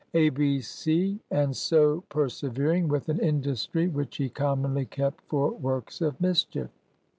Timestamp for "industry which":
3.19-4.17